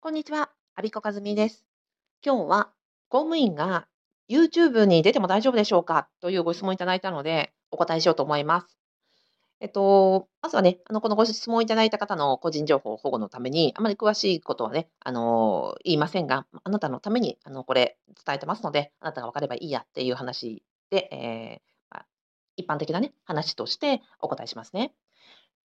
[0.00, 1.64] こんにちは、アビコカズミです。
[2.24, 2.70] 今日は
[3.08, 3.88] 公務員が
[4.30, 6.08] YouTube に出ても大丈夫でしょうか？
[6.20, 8.78] というご質問いただいたのでお答えしようと思います。
[9.58, 21.60] えっと、まずはね、あの、このご質問いただいた方の個人情報保護のために、あまり詳しいことはね、あの、言いませんが、あなたのために、あの、これ伝えてますので、あなたが分かればいいやっていう話で、えー
[21.90, 22.06] まあ
[22.54, 24.94] 一般的なね、話としてお答えしますね。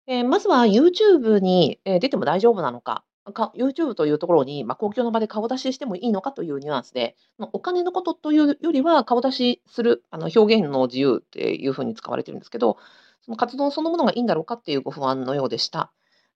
[0.08, 3.04] えーまずは YouTube に、出ても大丈夫なのか、
[3.34, 7.16] か YouTube というところに、まあ、公共の場で顔出ししてもいいのかというニュアンスで、
[7.54, 12.78] お金のことというよりは、顔出しするあの表現の自由っていうふうに使われてるんですけど、
[13.22, 15.92] その活動そのものがいいんだろうかっていうご不安のようでした。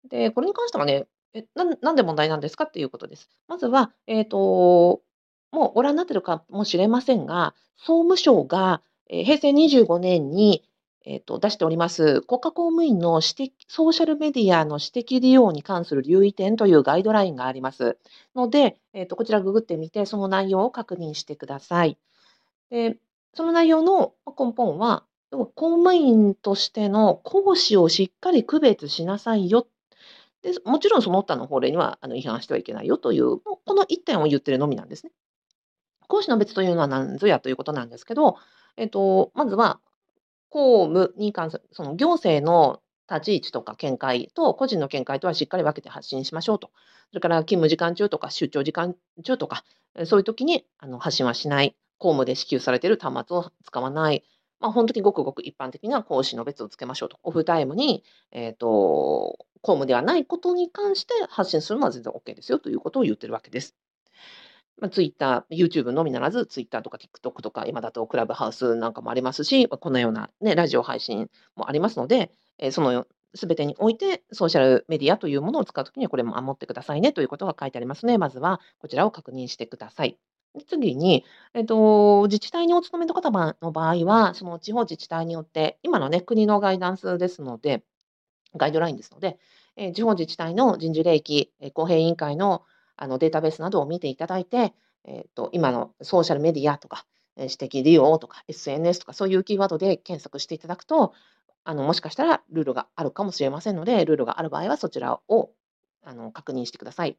[0.10, 3.30] で、これに関してはね、えなんなんで問題なんですかっていうことです。
[3.48, 5.02] まずは、えっ、と、
[5.52, 10.64] もうご覧になってるかもしれませんが、総務省が、えー平成25年に、
[11.06, 17.98] えー、と出しております国家公務員の指摘ソーシャルメディアの指摘利用に関する留意点というガイドラインがあります
[18.36, 21.98] ので、えー、とこちらググってみてその内容を確認してください。
[22.70, 22.98] で
[23.34, 29.68] その内容の根本は公務員としての講師をしっかり区別しなさいよ
[30.44, 35.12] でもちろんその他の法令にはあの違反してはいけないよというこの一点を言ってるのみなんですね。
[36.08, 38.38] 講師の別というのは何ぞやということなんですけど、
[38.78, 39.80] えっと、まずは
[40.54, 46.70] 公務に関する、その行政の立ち位置とか見解と個人の見解とはしっかり分けて発信しましょうと。
[47.10, 49.64] それから勤務時間中とか出張時間中とか、
[50.06, 51.76] そういう時にあの発信はしない。
[51.98, 54.24] 公務で支給されている端末を使わない。
[54.60, 57.18] まあ、本当にごくごく一般的な講師の別をつけましょうと。
[57.24, 63.76] オフタイムに、えっ、と、公務ではないことに関して発信するのは全然 OK ですよということを言ってるわけです。
[64.80, 73.06] まあ、Twitter、YouTube のみならず、Twitter とか TikTok とか、今だとクラブハウスなんかもありますし、まあこのような、ね、ラジオ配信もありますので、えーその
[73.36, 80.20] すべてにおいてソーシャルメディアというものを使うときには、これも守ってくださいねということが書いてありますので、まずはこちらを確認してください。
[80.68, 87.84] 次に、えっと、自治体にお勤めの方の場合は、その地方自治体によって、今のね、国のガイダンスですので、
[88.56, 89.38] ガイドラインですので、
[89.76, 92.64] えー地方自治体の人事例記、えー公平委員会の
[92.96, 94.74] あのデータベースなどを見ていただいて、
[95.06, 101.14] えー、と今のソーシャルメディアとか、えー指摘利用とか SNS とかそういうキーワードで検索していただくと
[101.64, 105.50] あのもしかしたらルールがあるかもしれませんのでルールがある場合はそちらを
[106.04, 107.18] あの確認してください。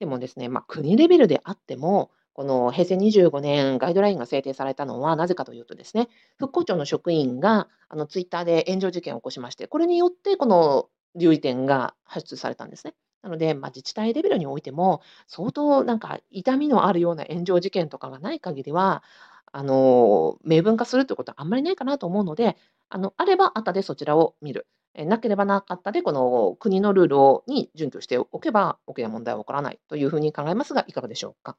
[0.00, 12.94] でもですね、まあ、国レベルであってもこの平成25年ガイドラインが制定されたのはなぜかというとですね復興庁の職員があのツイッターで炎上事件を起こしましてこれによってこの留意点が発出されたんですね。
[13.24, 19.02] なので、まあ、自治体レベルにおいても相当なんか痛みのあるような炎上事件とかがない限りは、
[19.50, 22.56] あの、明文化するということはあんまりないかなと思うので、
[22.90, 24.66] あの、あれば後でそちらを見る。
[24.96, 31.56] えなければなかったで、この国のルールをに準拠しておけば、大きな問題は起こらないというふうに考えますが、いかがでしょうか。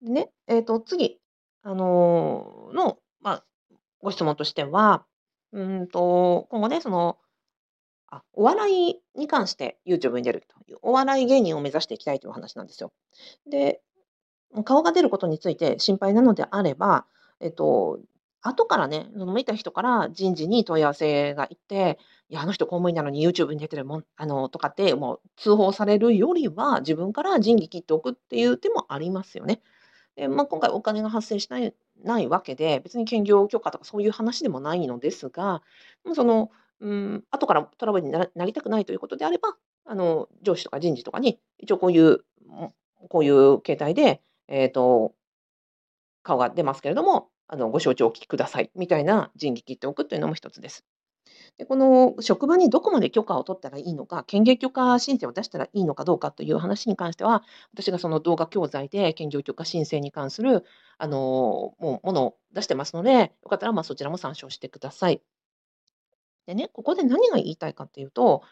[0.00, 1.20] ね、えっと、次、
[1.62, 3.44] あのの、まあ、
[4.00, 5.04] ご質問としては、
[5.52, 7.18] うんと、今後ね、その、
[8.16, 12.92] あ、お笑いに関して YouTube に出るという、お笑い芸人を目指していきたいという話なんですよ。
[13.48, 13.80] で、
[14.64, 17.06] 顔が出ることについて心配なのであれば、
[17.40, 17.98] えっと、
[18.40, 21.98] 後からね、その見た人から人事に問い合わせがいって、
[22.28, 29.62] いや、あの人公務員なのに YouTube に出てるもん、あの、とかって、もう通報されるよりは、自分から仁義切っておくっていう手もありますよね。
[30.14, 35.62] で、まあ、今回お金が発生しないないわけで、別に兼業許可とかそういう話でもないのですが、
[36.14, 42.24] その、うん、後からトラブルになりたくないということであれば、あの、上司とか人事とかに、一応こういう、
[43.08, 45.14] こういう形態で、えっと、
[46.22, 50.84] 顔が出ますけれども、あの、ご承知お聞きくださいみたいな仁義切っておくというのも一つです。
[51.58, 60.64] で、この職場にどこまで許可を取ったらいいのか、兼業許可申請を出したらいいのかどうかという話に関しては、私がその動画教材で兼業許可申請に関する、
[60.98, 65.22] あの、もうものを出してますので、よかったらまあそちらも参照してください。
[66.46, 68.42] でね、ここで何が言いたいかっていうと、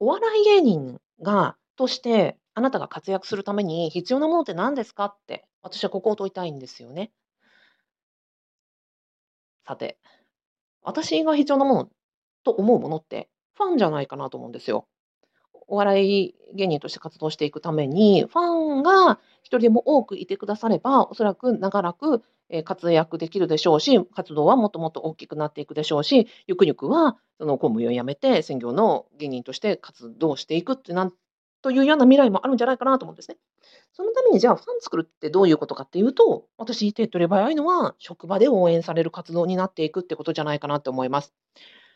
[0.00, 7.10] お笑い芸人がとしてあなたが活躍するために必要なものって何ですかって、私はここを問いたいんですよね。
[9.66, 9.98] さて、
[10.82, 11.90] 私が必要なもの
[12.44, 14.86] と思うものって、ファンじゃないかなと思うんですよ。
[15.68, 18.40] お笑い芸人として活動していくために、ファ
[18.80, 22.22] ンが一人でも多くいてくだされば、おそらく長らく、
[22.64, 31.12] 活躍できるでしょうし、活動はもっともっと大きくなっていくでしょうし、ゆくゆくはその公務員を辞めて、専業の芸人として活動していくってなん
[31.62, 33.36] というような未来もあるんじゃないかなと思うんですね。
[33.92, 41.30] そのためにじゃあファン作るってどういうことかっていうと、私手っ取り早いのは、職場で応援される活動になっていくってことじゃないかなと思います。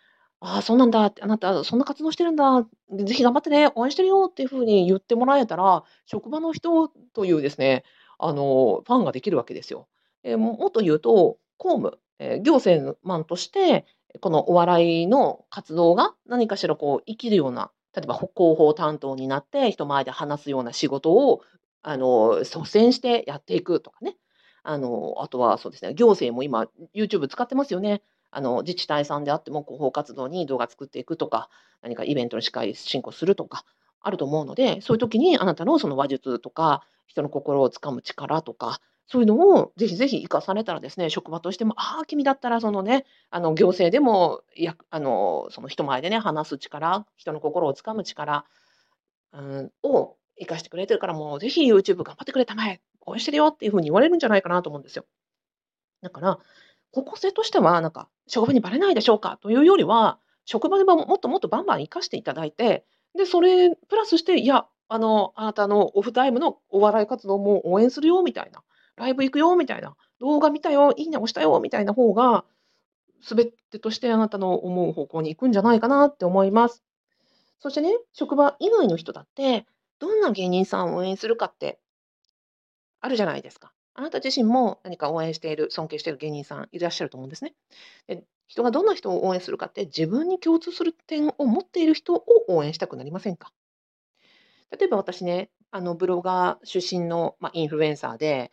[0.41, 7.85] 「ああ、そうなんだ」って、「あなたそんな活動してるんだ、ぜひ頑張ってね、応援してるよ」っていう風に言ってもらえたら、職場の人というですね、
[8.19, 9.89] あの、ファンができるわけですよ。
[10.25, 13.85] え、ももっと言うと、公務、え、行政マンとして、
[14.21, 21.43] このお笑いの活動が何かしらこう生きるような、例えば、広報担当になって人前で話すような仕事を、
[21.83, 24.17] あの、率先してやっていくとかね。
[24.63, 28.03] あの、あとはそうですね、行政も今 YouTube 使ってますよね。
[28.31, 31.49] あの、自治体さんであっても広報活動に動画作っていくとか、
[31.83, 33.65] 何かイベントの司会進行するとか、
[34.01, 38.81] あると思うので、そういう時にあなたのその話術とか、人の心を掴む力とか、
[39.13, 48.47] そういうのをぜひぜひ活かされたらですね、職場としても、ああ、君だったらそのね、あの、行政でも、やあの、その人前でね、話す力、人の心を掴む力、
[49.35, 55.05] うん、を活かしてくれてるから、もうぜひ YouTube 頑張ってくれたまえ、応援してるよっていう風に言われるんじゃないかなと思うんですよ。
[56.01, 56.39] だから、
[56.91, 68.63] 方向性としては、なんか、職場にバレないでしょうかというよりは、職場でばもっともっとバンバン活かしていただいて、で、それプラスして、いや、あの、あなたのオフタイムのお笑い活動も応援するよみたいな、
[68.97, 72.45] ライブ行くよみたいな、動画見たよ、いいね押したよみたいな方が、
[73.25, 76.83] 全てとしてあなたの思う方向に行くんじゃないかなって思います。
[77.61, 79.67] そしてね、職場以外の人だって、
[80.01, 81.79] どんな芸人さんを応援するかって
[83.01, 83.73] あるじゃないですか。
[83.95, 87.55] あなた自身も何か応援している、尊敬している芸人さんいらっしゃると思うんですね。
[88.07, 93.53] で、人がどんな人を応援するかって、自分に共通する点を持っている人を応援したくなりませんか？
[94.71, 98.53] 例えば私ね、あの、ブロガー出身の、まあ、インフルエンサーで、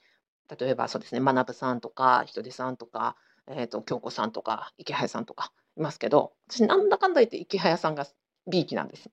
[0.58, 3.16] 例えばそうですね、まなぶさんとか、ひとでさんとか、
[3.48, 8.08] えっと、京子さんとか、池早さんとかいますけど、私なんだかんだ言って池早さんが
[8.48, 9.10] びいきなんです。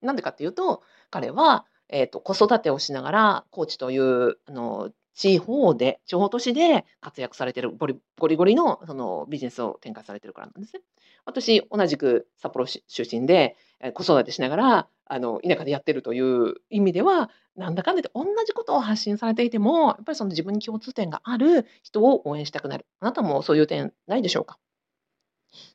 [0.00, 10.82] なんでかっていうと、彼は、えっと、子育てをしながら、高知という、あの、地方で地方都市で活躍されてる、ゴリゴリゴリのそのビジネスを展開されてるからなんですね。
[11.26, 12.82] 私、同じく札幌出
[13.20, 22.86] 身で、え、子育てしながら、あの、田舎でやってるという意味では、なんだかんだ言っておんなじことを発信されていても、やっぱりその自分に共通点がある人を応援したくなる。
[23.00, 24.58] あなたもそういう点ないでしょうか？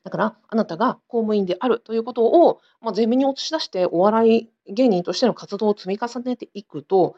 [0.04, 7.16] だから、あなたが公務員であるということを、まあ、前面に押し出して、お笑い芸人としての活動を積み重ねていくと、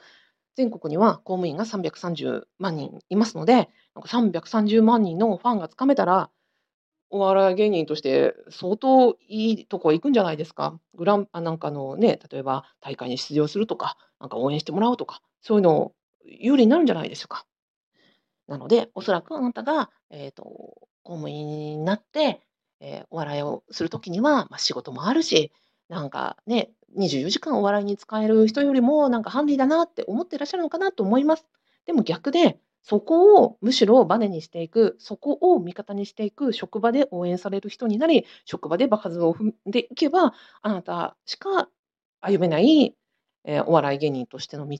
[0.56, 6.30] 全国には公務員が330万人いますので、なんか330万人のファンがつかめたら、
[7.10, 10.80] お笑い芸人として相当いいとこ行くんじゃないですか？
[10.94, 15.92] グランあ、なんかのね、例えば大会に出場するとか、なんか応援してもらうとか、そういうの
[16.24, 17.46] 有利になるんじゃないでしょうか？
[18.48, 20.44] なので、おそらくあなたが、えっと、
[21.02, 22.40] 公務員になって、
[22.80, 25.52] え、お笑いをする時には、ま、仕事もあるし、
[25.88, 31.46] なんかね、24時間お笑いに使える人よりも、なんかハンディだなって思ってらっしゃるのかなと思います。
[31.86, 40.32] でも逆で、そこをむしろバネにしていく、そこを味方にしていく、職場で応援される人になり、職場で場数を踏んでいけば、
[40.62, 41.68] あなたしか
[42.20, 42.96] 歩めない、
[43.44, 44.78] え、お笑い芸人としての道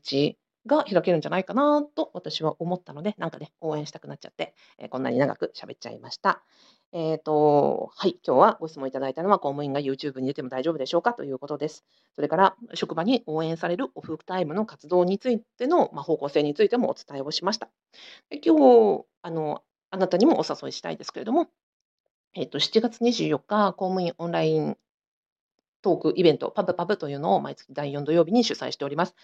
[0.67, 6.43] が開けるんじゃないかなと私は思ったので、なんかね、応援したくなっちゃって、え、こんなに長く喋っちゃいました。
[6.93, 11.85] えっと、はい、今日はご質問いただいたのは、公務員が YouTube に出ても大丈夫でしょうかということです。
[12.17, 17.71] それから、職場に応援されるオフタイムの活動についての、ま、方向性についてもお伝えをしました。
[18.31, 21.49] で、今日、あの、あなたにもお誘いしたいですけれども、
[22.35, 24.77] えっと、7月24日、公務員オンライン
[25.83, 29.15] トークイベント、パブパブというのを毎月第4土曜日に主催しております。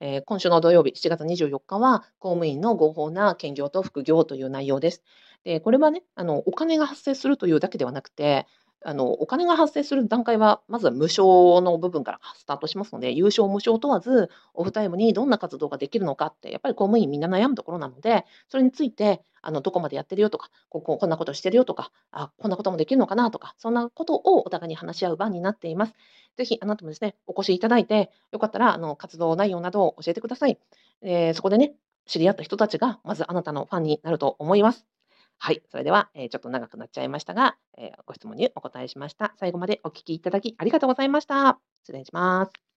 [0.00, 5.02] え、今週の土曜日、7月24日は、公務員の合法な兼業と副業という内容です。
[5.44, 8.46] で、これはね、あの、お金が発生するというだけではなくて、
[8.88, 25.94] あの、お金が発生する段階は、まずは無償の部分からスタートしますので、有償無償問わず、オフタイムにどんな活動ができるのかって、やっぱり公務員みんな悩むところなので、それについて、あの、どこまでやってるよとか、こここんなことしてるよとか、あ、こんなこともできるのかなとか、そんなことをお互いに話し合う場になっています。
[26.36, 30.58] ぜひあなたもですね、お越しいただいて、よかったら、あの、活動内容などを教えてください。
[31.02, 31.74] え、そこでね、
[32.06, 34.95] 知り合った人たちが、まずあなたのファンになると思います。
[35.38, 39.34] はい、それでは、え、ちょっと長くなっちゃいましたが、え、ご質問にお答えしました。
[39.38, 41.60] 最後までお聞きいただきありがとうございました。
[41.84, 42.75] 失礼します。